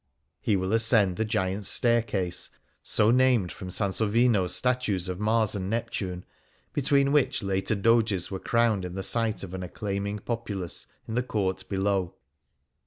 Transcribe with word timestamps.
He 0.41 0.53
72 0.53 0.57
The 0.57 0.57
Heart 0.57 0.57
of 0.57 0.69
Venice 0.71 0.71
will 0.71 0.75
ascend 0.75 1.15
the 1.17 1.25
Giants' 1.29 1.67
Staircase— 1.69 2.49
so 2.81 3.11
named 3.11 3.51
from 3.51 3.69
Sansovino's 3.69 4.55
statues 4.55 5.07
of 5.07 5.19
Mars 5.19 5.53
and 5.53 5.69
Neptune, 5.69 6.25
between 6.73 7.11
which 7.11 7.41
the 7.41 7.45
later 7.45 7.75
Doges 7.75 8.31
were 8.31 8.39
crowned 8.39 8.83
in 8.83 8.95
the 8.95 9.03
sight 9.03 9.43
of 9.43 9.53
an 9.53 9.61
acclaiming 9.61 10.17
populace 10.17 10.87
in 11.07 11.13
the 11.13 11.21
court 11.21 11.69
below. 11.69 12.15